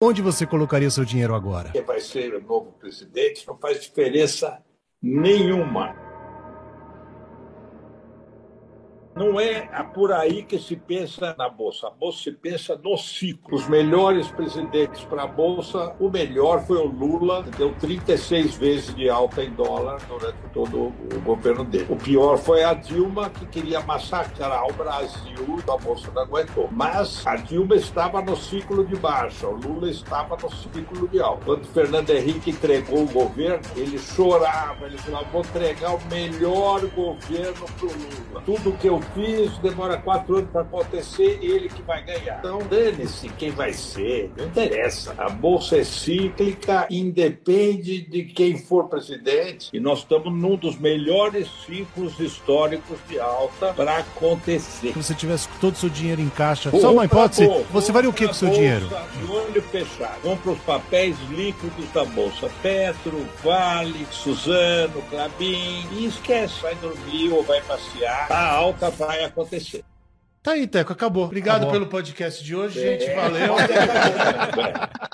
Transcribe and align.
Onde 0.00 0.22
você 0.22 0.46
colocaria 0.46 0.88
seu 0.90 1.04
dinheiro 1.04 1.34
agora? 1.34 1.70
Quem 1.72 1.82
vai 1.82 1.98
ser 1.98 2.32
o 2.32 2.40
novo 2.40 2.70
presidente 2.70 3.44
não 3.48 3.58
faz 3.58 3.80
diferença 3.82 4.62
nenhuma. 5.02 6.07
Não 9.18 9.40
é 9.40 9.62
por 9.92 10.12
aí 10.12 10.44
que 10.44 10.60
se 10.60 10.76
pensa 10.76 11.34
na 11.36 11.48
Bolsa. 11.48 11.88
A 11.88 11.90
Bolsa 11.90 12.22
se 12.22 12.30
pensa 12.30 12.80
no 12.82 12.96
ciclo. 12.96 13.56
Os 13.56 13.68
melhores 13.68 14.30
presidentes 14.30 15.04
para 15.04 15.24
a 15.24 15.26
Bolsa, 15.26 15.92
o 15.98 16.08
melhor 16.08 16.64
foi 16.64 16.76
o 16.76 16.86
Lula, 16.86 17.42
que 17.42 17.50
deu 17.50 17.74
36 17.80 18.56
vezes 18.56 18.94
de 18.94 19.10
alta 19.10 19.42
em 19.42 19.50
dólar 19.50 20.00
durante 20.06 20.38
todo 20.52 20.78
o 20.78 21.20
governo 21.24 21.64
dele. 21.64 21.86
O 21.90 21.96
pior 21.96 22.38
foi 22.38 22.62
a 22.62 22.74
Dilma, 22.74 23.28
que 23.30 23.44
queria 23.46 23.80
massacrar 23.80 24.64
o 24.66 24.72
Brasil, 24.74 25.58
a 25.68 25.76
Bolsa 25.76 26.12
não 26.14 26.22
aguentou. 26.22 26.68
Mas 26.70 27.26
a 27.26 27.34
Dilma 27.34 27.74
estava 27.74 28.22
no 28.22 28.36
ciclo 28.36 28.86
de 28.86 28.94
baixa, 28.94 29.48
o 29.48 29.56
Lula 29.56 29.90
estava 29.90 30.36
no 30.40 30.48
ciclo 30.48 31.08
de 31.08 31.20
alta. 31.20 31.44
Quando 31.44 31.64
Fernando 31.66 32.10
Henrique 32.10 32.50
entregou 32.50 33.02
o 33.02 33.10
governo, 33.10 33.64
ele 33.74 33.98
chorava, 33.98 34.86
ele 34.86 34.98
falava, 34.98 35.26
vou 35.32 35.40
entregar 35.40 35.96
o 35.96 36.00
melhor 36.06 36.86
governo 36.86 37.66
para 37.76 37.86
o 37.86 37.90
Lula. 37.90 38.42
Tudo 38.46 38.78
que 38.78 38.86
eu 38.86 39.00
fiz, 39.14 39.56
demora 39.58 39.96
quatro 39.96 40.38
anos 40.38 40.50
para 40.50 40.62
acontecer, 40.62 41.38
ele 41.42 41.68
que 41.68 41.82
vai 41.82 42.02
ganhar. 42.02 42.38
Então, 42.38 42.58
dane-se 42.68 43.28
quem 43.30 43.50
vai 43.50 43.72
ser, 43.72 44.30
não 44.36 44.46
interessa. 44.46 45.14
A 45.18 45.28
bolsa 45.28 45.78
é 45.78 45.84
cíclica, 45.84 46.86
independe 46.90 48.00
de 48.02 48.24
quem 48.24 48.56
for 48.58 48.88
presidente, 48.88 49.70
e 49.72 49.80
nós 49.80 50.00
estamos 50.00 50.32
num 50.32 50.56
dos 50.56 50.78
melhores 50.78 51.48
ciclos 51.66 52.18
históricos 52.18 52.98
de 53.08 53.18
alta 53.18 53.72
para 53.74 53.98
acontecer. 53.98 54.92
Se 54.92 54.98
você 55.02 55.14
tivesse 55.14 55.48
todo 55.60 55.74
o 55.74 55.78
seu 55.78 55.88
dinheiro 55.88 56.20
em 56.20 56.28
caixa, 56.28 56.70
só 56.70 56.92
uma 56.92 57.04
hipótese, 57.04 57.46
bolsa, 57.46 57.66
você 57.70 57.92
faria 57.92 58.10
o 58.10 58.12
que 58.12 58.26
com 58.26 58.32
o 58.32 58.34
seu 58.34 58.50
dinheiro? 58.50 58.88
De 58.88 59.30
olho 59.30 59.62
fechado. 59.62 60.18
Vamos 60.22 60.40
para 60.40 60.52
os 60.52 60.58
papéis 60.60 61.16
líquidos 61.30 61.90
da 61.92 62.04
bolsa. 62.04 62.50
Petro, 62.62 63.26
Vale, 63.42 64.06
Suzano, 64.10 65.02
Clabin, 65.10 65.86
e 65.92 66.06
esquece, 66.06 66.60
vai 66.60 66.74
dormir 66.76 67.32
ou 67.32 67.42
vai 67.42 67.60
passear. 67.62 68.30
A 68.30 68.50
alta 68.52 68.87
vai 68.90 69.24
acontecer. 69.24 69.84
Tá 70.42 70.52
aí, 70.52 70.66
Teco, 70.66 70.92
acabou. 70.92 71.24
Obrigado 71.24 71.62
acabou. 71.62 71.72
pelo 71.72 71.86
podcast 71.86 72.42
de 72.42 72.54
hoje, 72.54 72.80
é. 72.80 72.98
gente. 72.98 73.14
Valeu. 73.14 73.54